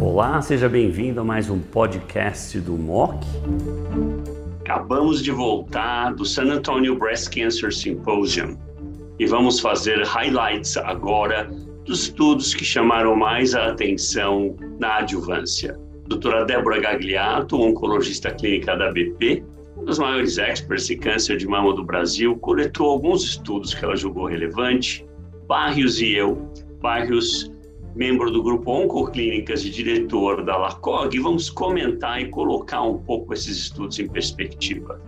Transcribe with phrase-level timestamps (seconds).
[0.00, 3.26] Olá, seja bem-vindo a mais um podcast do MOC.
[4.60, 8.56] Acabamos de voltar do San Antonio Breast Cancer Symposium
[9.18, 11.44] e vamos fazer highlights agora
[11.84, 15.78] dos estudos que chamaram mais a atenção na adjuvância.
[16.06, 19.44] doutora Débora Gagliato, oncologista clínica da BP,
[19.76, 23.94] uma das maiores experts em câncer de mama do Brasil, coletou alguns estudos que ela
[23.94, 25.06] julgou relevante.
[25.46, 26.50] Barrios e eu,
[26.80, 27.50] Barrios,
[27.98, 33.56] membro do grupo Oncoclínicas e diretor da LACOG, vamos comentar e colocar um pouco esses
[33.56, 35.02] estudos em perspectiva.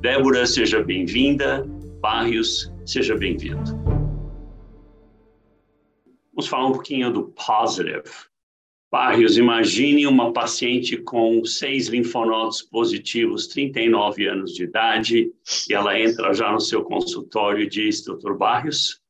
[0.00, 1.66] Débora, seja bem-vinda.
[2.00, 3.76] Barrios, seja bem-vindo.
[6.32, 8.04] Vamos falar um pouquinho do positive.
[8.88, 15.32] Barrios, imagine uma paciente com seis linfonodos positivos, 39 anos de idade,
[15.68, 19.00] e ela entra já no seu consultório e diz, doutor Barrios,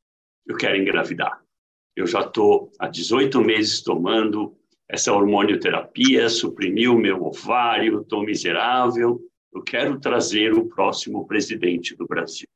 [0.46, 1.46] eu quero engravidar.
[1.98, 4.56] Eu já estou há 18 meses tomando
[4.88, 9.20] essa hormonioterapia, suprimiu meu ovário, estou miserável,
[9.52, 12.46] eu quero trazer o próximo presidente do Brasil.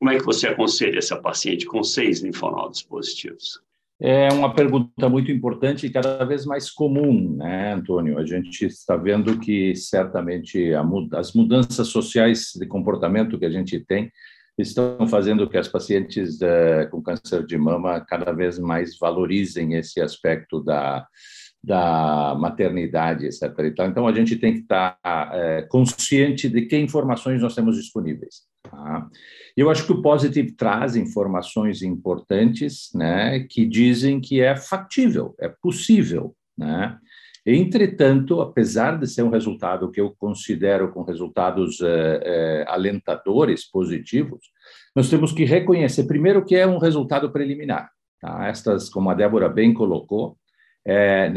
[0.00, 3.62] Como é que você aconselha essa paciente com seis linfonodos positivos?
[4.02, 8.18] É uma pergunta muito importante e cada vez mais comum, né, Antônio?
[8.18, 10.72] A gente está vendo que certamente
[11.12, 14.10] as mudanças sociais de comportamento que a gente tem
[14.58, 20.00] estão fazendo que as pacientes eh, com câncer de mama cada vez mais valorizem esse
[20.00, 21.06] aspecto da,
[21.62, 23.42] da maternidade, etc.
[23.84, 28.42] Então, a gente tem que estar é, consciente de que informações nós temos disponíveis.
[28.62, 29.08] Tá?
[29.56, 35.48] Eu acho que o Positive traz informações importantes, né, que dizem que é factível, é
[35.48, 36.96] possível, né?
[37.44, 44.40] Entretanto, apesar de ser um resultado que eu considero com resultados é, é, alentadores, positivos,
[44.94, 47.90] nós temos que reconhecer primeiro que é um resultado preliminar.
[48.20, 48.46] Tá?
[48.48, 50.36] Estas, como a Débora bem colocou,
[50.86, 51.30] é,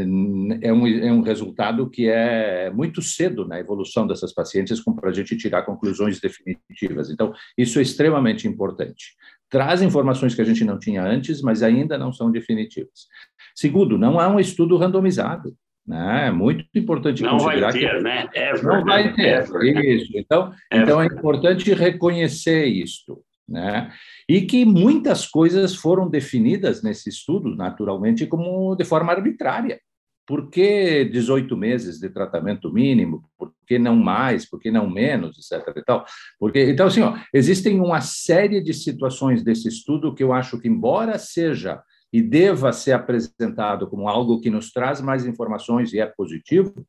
[0.61, 5.13] é, um, é um resultado que é muito cedo na evolução dessas pacientes para a
[5.13, 7.09] gente tirar conclusões definitivas.
[7.09, 9.15] Então, isso é extremamente importante.
[9.49, 13.08] Traz informações que a gente não tinha antes, mas ainda não são definitivas.
[13.53, 15.55] Segundo, não há um estudo randomizado.
[15.86, 16.27] Né?
[16.27, 18.30] É muito importante não considerar vai ter, que né?
[18.33, 19.14] Ever, não vai né?
[19.14, 19.27] ter.
[19.39, 20.11] Ever, isso.
[20.16, 23.92] Então, então é importante reconhecer isto né?
[24.27, 29.80] E que muitas coisas foram definidas nesse estudo, naturalmente, como de forma arbitrária.
[30.26, 33.23] Por que 18 meses de tratamento mínimo?
[33.38, 34.49] Por que não mais?
[34.49, 35.38] Por que não menos?
[35.38, 35.67] Etc.
[35.76, 36.05] E tal.
[36.39, 40.70] Porque, então, assim, ó, existem uma série de situações desse estudo que eu acho que,
[40.70, 41.82] embora seja
[42.13, 46.85] e deva ser apresentado como algo que nos traz mais informações e é positivo,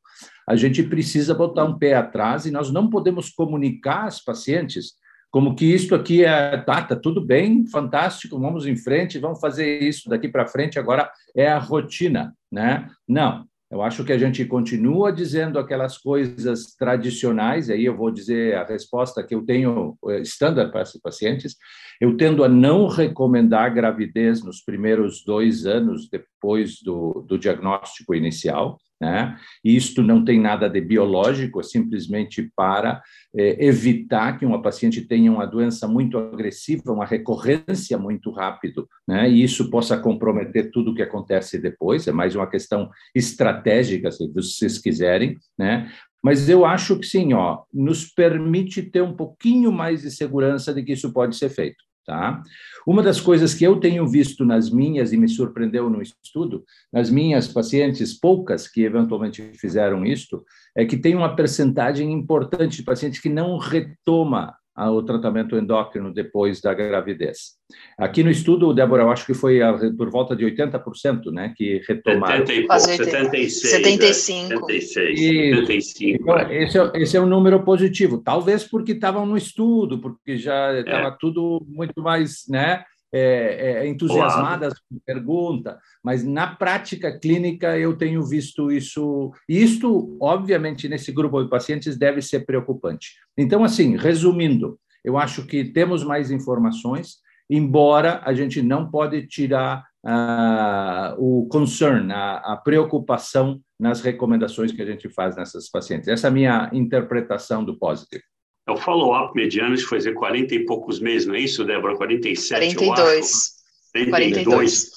[0.46, 4.92] a gente precisa botar um pé atrás e nós não podemos comunicar às pacientes
[5.30, 9.82] como que isto aqui é, tá, tá tudo bem, fantástico, vamos em frente, vamos fazer
[9.82, 12.88] isso daqui para frente, agora é a rotina, né?
[13.08, 18.54] Não, eu acho que a gente continua dizendo aquelas coisas tradicionais, aí eu vou dizer
[18.54, 21.56] a resposta que eu tenho eh, estándar para esses pacientes.
[22.00, 28.78] Eu tendo a não recomendar gravidez nos primeiros dois anos depois do, do diagnóstico inicial.
[29.04, 29.36] Né?
[29.62, 33.02] Isto não tem nada de biológico, é simplesmente para
[33.36, 39.28] é, evitar que uma paciente tenha uma doença muito agressiva, uma recorrência muito rápido, né?
[39.28, 44.26] e isso possa comprometer tudo o que acontece depois, é mais uma questão estratégica, se
[44.32, 45.90] vocês quiserem, né?
[46.22, 50.82] Mas eu acho que sim, ó, nos permite ter um pouquinho mais de segurança de
[50.82, 51.84] que isso pode ser feito.
[52.06, 52.42] Tá?
[52.86, 57.08] Uma das coisas que eu tenho visto nas minhas, e me surpreendeu no estudo, nas
[57.08, 60.44] minhas pacientes, poucas que eventualmente fizeram isto,
[60.76, 66.60] é que tem uma percentagem importante de pacientes que não retoma o tratamento endócrino depois
[66.60, 67.54] da gravidez.
[67.96, 69.60] Aqui no estudo, Débora, eu acho que foi
[69.96, 72.44] por volta de 80%, né, que retomaram.
[72.44, 73.60] 70 76.
[73.60, 74.66] 75.
[74.66, 75.18] 76,
[75.66, 76.22] 75.
[76.22, 78.18] Então, esse, é, esse é um número positivo.
[78.18, 81.16] Talvez porque estavam no estudo, porque já estava é.
[81.20, 82.84] tudo muito mais, né,
[83.16, 89.30] é, é, entusiasmadas com pergunta, mas na prática clínica eu tenho visto isso.
[89.48, 93.12] E isto, obviamente, nesse grupo de pacientes deve ser preocupante.
[93.38, 97.18] Então, assim, resumindo, eu acho que temos mais informações,
[97.48, 104.82] embora a gente não pode tirar uh, o concern, a, a preocupação nas recomendações que
[104.82, 106.08] a gente faz nessas pacientes.
[106.08, 108.24] Essa é a minha interpretação do positivo.
[108.66, 111.96] É o follow-up mediano de fazer 40 e poucos meses, não é isso, Débora?
[111.96, 112.98] 47, 42.
[112.98, 114.10] eu acho.
[114.10, 114.90] 42.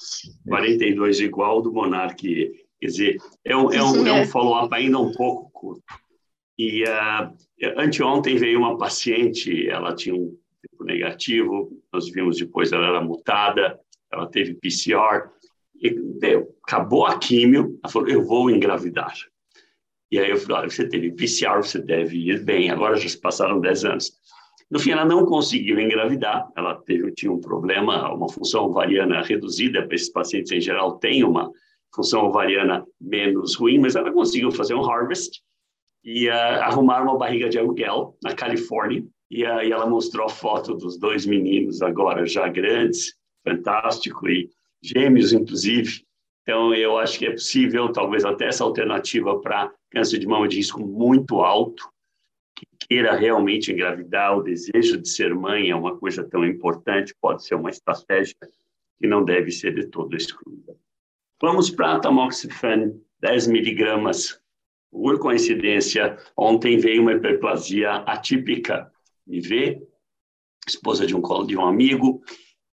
[0.46, 2.20] 42, igual do Monark.
[2.80, 5.82] Quer dizer, é um, é um, é um follow-up ainda um pouco curto.
[6.58, 12.86] E uh, anteontem veio uma paciente, ela tinha um tipo negativo, nós vimos depois ela
[12.86, 13.78] era mutada,
[14.12, 15.28] ela teve PCR,
[15.80, 19.14] E, deu, acabou a químio, ela falou, eu vou engravidar.
[20.10, 23.20] E aí eu falei, olha, você teve PCR, você deve ir bem, agora já se
[23.20, 24.12] passaram 10 anos.
[24.70, 29.86] No fim, ela não conseguiu engravidar, ela teve, tinha um problema, uma função ovariana reduzida,
[29.90, 31.50] esses pacientes em geral têm uma
[31.94, 35.40] função ovariana menos ruim, mas ela conseguiu fazer um harvest
[36.04, 36.32] e uh,
[36.62, 40.98] arrumar uma barriga de aluguel na Califórnia, e, uh, e ela mostrou a foto dos
[40.98, 44.50] dois meninos agora já grandes, fantástico, e
[44.82, 46.02] gêmeos, inclusive.
[46.42, 50.56] Então, eu acho que é possível, talvez até essa alternativa para câncer de mama de
[50.56, 51.88] risco muito alto,
[52.54, 57.44] que queira realmente engravidar, o desejo de ser mãe é uma coisa tão importante, pode
[57.44, 58.36] ser uma estratégia
[58.98, 60.76] que não deve ser de todo excluída.
[61.40, 64.40] Vamos para a tamoxifen, 10 miligramas.
[64.90, 68.90] Por coincidência, ontem veio uma hiperplasia atípica.
[69.26, 69.80] Vê,
[70.66, 72.22] esposa de um, de um amigo,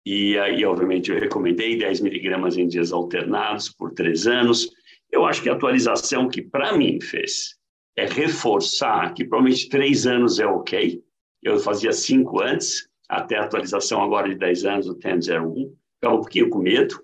[0.07, 4.71] e aí, obviamente, eu recomendei 10 miligramas em dias alternados por três anos.
[5.15, 7.55] Eu acho que a atualização que para mim fez
[7.97, 11.01] é reforçar que provavelmente três anos é ok.
[11.41, 15.73] Eu fazia cinco antes, até a atualização agora de 10 anos, o 1001.
[15.95, 17.01] Ficava um pouquinho com medo.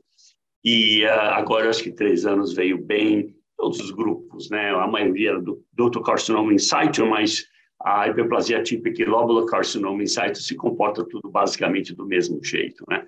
[0.65, 4.71] E uh, agora acho que três anos veio bem, todos os grupos, né?
[4.71, 7.47] A maioria do doutor carcinoma in situ, mas
[7.81, 12.85] a hiperplasia típica e lóbulo carcinoma in situ se comporta tudo basicamente do mesmo jeito,
[12.91, 13.07] né?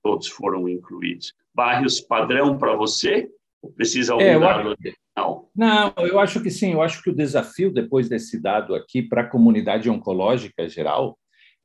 [0.00, 1.34] Todos foram incluídos.
[1.52, 3.28] Barrios padrão para você?
[3.76, 5.50] Precisa algum é, dado adicional?
[5.54, 6.72] Não, eu acho que sim.
[6.72, 11.18] Eu acho que o desafio depois desse dado aqui para a comunidade oncológica geral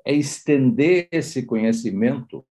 [0.05, 2.45] é estender esse conhecimento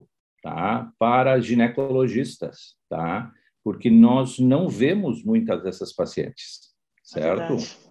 [0.44, 3.32] tá, para ginecologistas, tá?
[3.64, 6.74] Porque nós não vemos muitas dessas pacientes,
[7.04, 7.54] certo?
[7.54, 7.87] É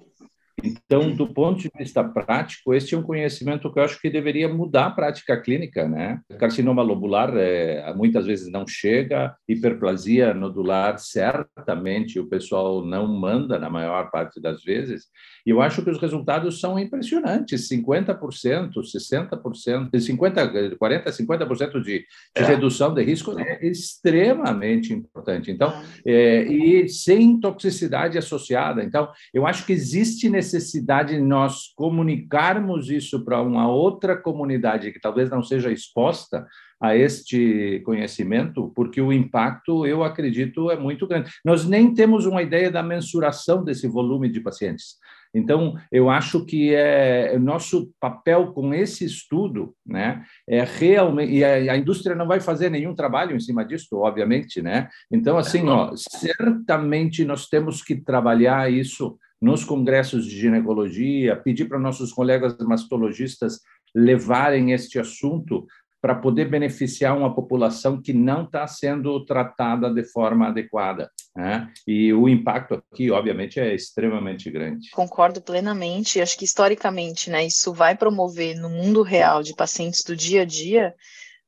[0.67, 4.49] então, do ponto de vista prático, este é um conhecimento que eu acho que deveria
[4.49, 6.21] mudar a prática clínica, né?
[6.39, 13.71] Carcinoma lobular é, muitas vezes não chega, hiperplasia nodular certamente o pessoal não manda na
[13.71, 15.05] maior parte das vezes,
[15.47, 22.07] e eu acho que os resultados são impressionantes, 50%, 60%, 50, 40, 50% de, de
[22.35, 22.45] é.
[22.45, 25.51] redução de risco é extremamente importante.
[25.51, 25.73] Então,
[26.05, 28.83] é, e sem toxicidade associada.
[28.83, 34.93] Então, eu acho que existe necessidade necessidade de nós comunicarmos isso para uma outra comunidade
[34.93, 36.47] que talvez não seja exposta
[36.81, 41.31] a este conhecimento, porque o impacto, eu acredito, é muito grande.
[41.45, 44.97] Nós nem temos uma ideia da mensuração desse volume de pacientes.
[45.35, 51.75] Então, eu acho que é, nosso papel com esse estudo, né, é realmente e a,
[51.75, 54.89] a, indústria não vai fazer nenhum trabalho em cima disso, obviamente, né?
[55.11, 61.79] Então, assim, ó, certamente nós temos que trabalhar isso nos congressos de ginecologia, pedir para
[61.79, 63.61] nossos colegas mastologistas
[63.95, 65.67] levarem este assunto
[66.01, 71.11] para poder beneficiar uma população que não está sendo tratada de forma adequada.
[71.35, 71.69] Né?
[71.87, 74.91] E o impacto aqui, obviamente, é extremamente grande.
[74.91, 76.21] Concordo plenamente.
[76.21, 80.45] Acho que historicamente, né, isso vai promover no mundo real de pacientes do dia a
[80.45, 80.95] dia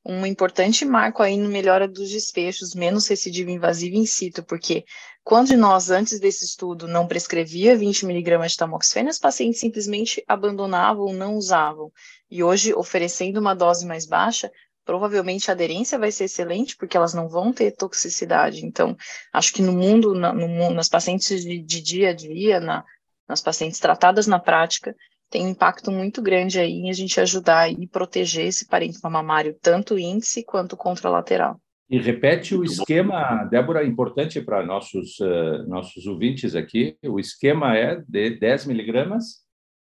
[0.09, 4.83] um importante marco aí no melhora dos desfechos, menos recidiva invasiva in situ, porque
[5.23, 11.05] quando nós, antes desse estudo, não prescrevia 20 miligramas de tamoxifeno, os pacientes simplesmente abandonavam
[11.05, 11.91] ou não usavam.
[12.31, 14.51] E hoje, oferecendo uma dose mais baixa,
[14.83, 18.65] provavelmente a aderência vai ser excelente, porque elas não vão ter toxicidade.
[18.65, 18.97] Então,
[19.31, 22.83] acho que no mundo, na, no, nas pacientes de, de, dia a dia, na,
[23.27, 24.95] nas pacientes tratadas na prática,
[25.29, 29.55] tem um impacto muito grande aí em a gente ajudar e proteger esse parênquima mamário,
[29.61, 31.59] tanto índice quanto contralateral.
[31.89, 37.95] E repete o esquema, Débora, importante para nossos, uh, nossos ouvintes aqui, o esquema é
[38.07, 39.43] de 10 miligramas?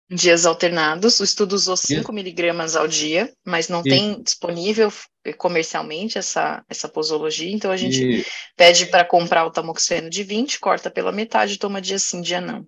[0.10, 3.83] Dias alternados, o estudo usou 5 miligramas ao dia, mas não e...
[3.83, 4.91] tem disponível
[5.38, 8.25] comercialmente essa, essa posologia, então a gente e...
[8.57, 12.65] pede para comprar o tamoxifeno de 20, corta pela metade, toma dia sim, dia não.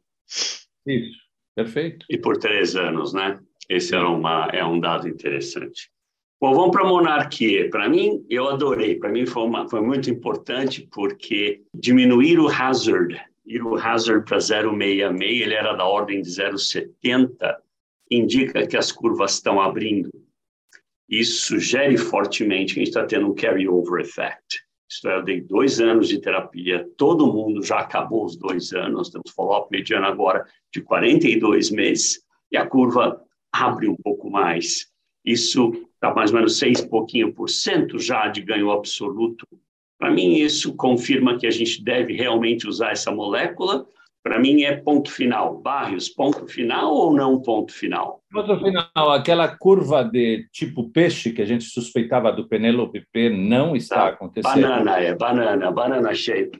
[0.86, 1.23] Isso,
[1.55, 2.05] perfeito.
[2.10, 3.39] E por três anos, né?
[3.69, 5.89] Esse era uma, é um dado interessante.
[6.39, 7.69] Bom, vamos para a monarquia.
[7.69, 8.95] Para mim, eu adorei.
[8.95, 14.38] Para mim foi, uma, foi muito importante porque diminuir o hazard, ir o hazard para
[14.38, 17.55] 0,66, ele era da ordem de 0,70,
[18.12, 20.10] indica que as curvas estão abrindo.
[21.07, 24.62] Isso sugere fortemente que a gente está tendo um carry-over effect.
[24.93, 29.09] Isto é, eu dei dois anos de terapia, todo mundo já acabou os dois anos,
[29.09, 32.21] temos follow-up mediano agora de 42 meses,
[32.51, 33.19] e a curva
[33.51, 34.91] abre um pouco mais.
[35.25, 39.47] Isso está mais ou menos seis pouquinho por cento já de ganho absoluto.
[39.97, 43.88] Para mim, isso confirma que a gente deve realmente usar essa molécula
[44.24, 45.60] Para mim é ponto final.
[45.60, 48.22] Barrios, ponto final ou não ponto final?
[48.32, 49.12] Ponto final.
[49.12, 54.08] Aquela curva de tipo peixe que a gente suspeitava do Penelope P não está tá.
[54.08, 54.62] acontecendo.
[54.62, 56.58] Banana, é banana, banana shape.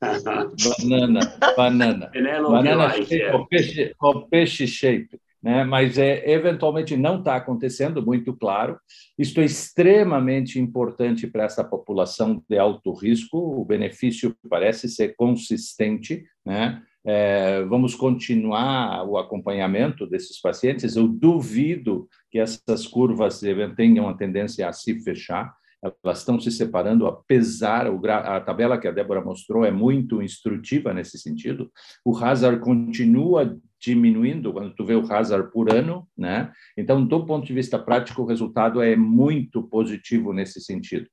[0.00, 1.20] banana,
[1.56, 2.06] banana.
[2.12, 3.38] Penelope banana shape, yeah.
[3.38, 5.62] o peixe, o peixe shape né?
[5.62, 8.80] mas é, eventualmente não está acontecendo, muito claro.
[9.16, 16.24] Isto é extremamente importante para essa população de alto risco, o benefício parece ser consistente.
[16.44, 16.82] Né?
[17.06, 20.96] É, vamos continuar o acompanhamento desses pacientes.
[20.96, 23.40] Eu duvido que essas curvas
[23.76, 25.54] tenham a tendência a se fechar
[26.02, 31.18] elas estão se separando, apesar, a tabela que a Débora mostrou é muito instrutiva nesse
[31.18, 31.70] sentido.
[32.04, 36.50] O hazard continua diminuindo quando tu vê o hazard por ano, né?
[36.76, 41.06] Então, do ponto de vista prático, o resultado é muito positivo nesse sentido.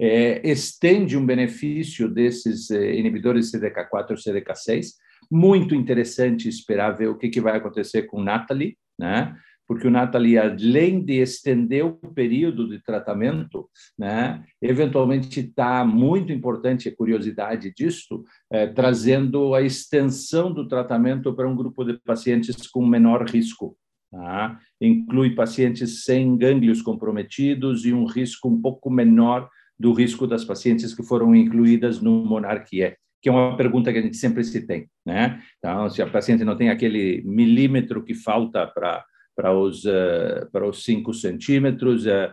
[0.00, 4.92] É, estende um benefício desses eh, inibidores CDK4 e CDK6,
[5.30, 9.36] muito interessante esperar ver o que, que vai acontecer com Natalie, né?
[9.70, 16.88] porque o Nathalie, além de estender o período de tratamento, né, eventualmente está muito importante
[16.88, 22.84] a curiosidade disso, é, trazendo a extensão do tratamento para um grupo de pacientes com
[22.84, 23.76] menor risco.
[24.10, 24.58] Tá?
[24.80, 30.92] Inclui pacientes sem gânglios comprometidos e um risco um pouco menor do risco das pacientes
[30.92, 34.88] que foram incluídas no Monarquie que é uma pergunta que a gente sempre se tem,
[35.04, 35.42] né?
[35.58, 39.04] Então, se a paciente não tem aquele milímetro que falta para
[39.36, 42.30] para os, uh, para os 5 centímetros, uh,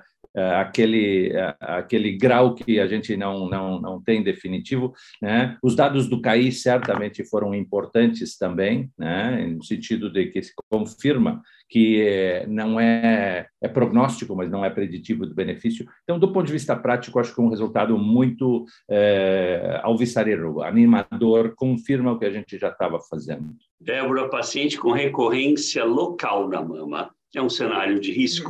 [0.60, 4.94] aquele, aquele grau que a gente não, não, não tem definitivo.
[5.22, 5.58] Né?
[5.64, 9.48] Os dados do CAI certamente foram importantes também, né?
[9.48, 14.70] no sentido de que se confirma que é, não é, é prognóstico, mas não é
[14.70, 15.86] preditivo do benefício.
[16.04, 21.54] Então, do ponto de vista prático, acho que é um resultado muito é, alvissareiro, animador,
[21.56, 23.54] confirma o que a gente já estava fazendo.
[23.80, 28.50] Débora, paciente com recorrência local na mama, é um cenário de risco.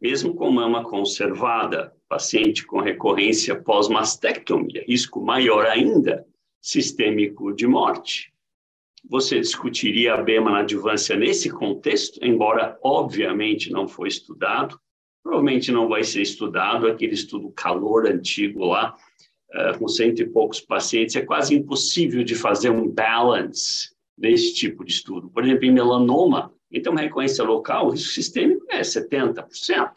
[0.00, 6.24] Mesmo com mama conservada, paciente com recorrência pós-mastectomia, risco maior ainda,
[6.60, 8.32] sistêmico de morte.
[9.08, 14.78] Você discutiria a BEMA na adjuvância nesse contexto, embora obviamente não foi estudado,
[15.22, 18.96] provavelmente não vai ser estudado, aquele estudo calor antigo lá,
[19.54, 24.84] uh, com cento e poucos pacientes, é quase impossível de fazer um balance desse tipo
[24.84, 25.28] de estudo.
[25.30, 29.92] Por exemplo, em melanoma, então, recorrência local, o risco sistêmico é 70%.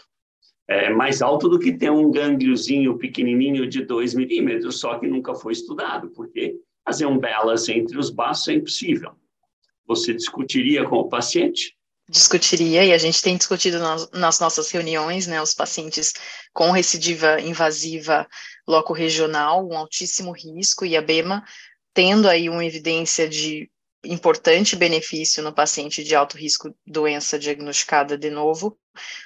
[0.68, 5.36] É mais alto do que ter um gângliozinho pequenininho de 2 milímetros, só que nunca
[5.36, 9.12] foi estudado, porque fazer um balance entre os baços é impossível.
[9.86, 11.76] Você discutiria com o paciente?
[12.10, 16.14] Discutiria, e a gente tem discutido nas, nas nossas reuniões, né, os pacientes
[16.54, 18.28] com recidiva invasiva
[18.68, 21.44] loco-regional, um altíssimo risco, e a BEMA
[21.94, 23.70] tendo aí uma evidência de
[24.04, 28.78] importante benefício no paciente de alto risco doença diagnosticada de novo.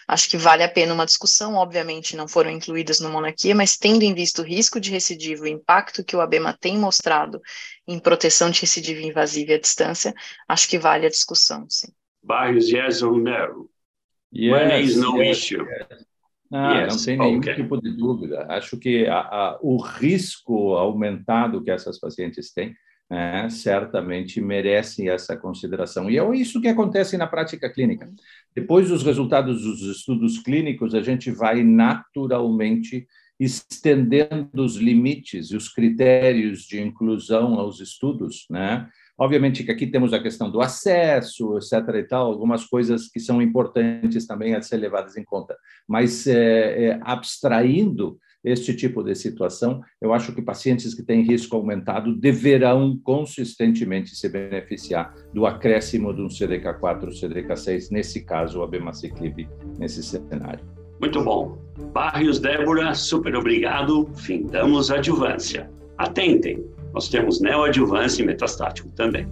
[0.08, 4.04] Acho que vale a pena uma discussão, obviamente não foram incluídas no monarquia, mas tendo
[4.04, 7.42] em vista o risco de recidiva, o impacto que o ABEMA tem mostrado
[7.88, 10.14] em proteção de recidiva invasiva e à distância,
[10.48, 11.88] acho que vale a discussão, sim.
[12.22, 13.70] Barrios, yes or no?
[14.34, 15.64] Yes, When is no yes, issue?
[15.64, 16.06] Yes.
[16.52, 17.56] Ah, yes, não tem nenhum okay.
[17.56, 18.46] tipo de dúvida.
[18.50, 22.76] Acho que a, a, o risco aumentado que essas pacientes têm
[23.10, 26.10] né, certamente merecem essa consideração.
[26.10, 28.10] E é isso que acontece na prática clínica.
[28.56, 33.08] Depois dos resultados dos estudos clínicos, a gente vai naturalmente
[33.40, 38.88] estendendo os limites e os critérios de inclusão aos estudos, né?
[39.18, 41.74] Obviamente que aqui temos a questão do acesso, etc.
[41.96, 45.56] e tal, algumas coisas que são importantes também a ser levadas em conta.
[45.88, 51.56] Mas é, é, abstraindo este tipo de situação, eu acho que pacientes que têm risco
[51.56, 59.48] aumentado deverão consistentemente se beneficiar do acréscimo de um CDK4 CDK6, nesse caso, o abemaciclib,
[59.80, 60.64] nesse cenário.
[61.02, 61.58] Muito bom.
[61.92, 64.10] Barrios Débora, super obrigado.
[64.16, 65.70] Findamos a adjuvância.
[65.98, 69.28] Atentem, nós temos neoadjuvância e metastático também.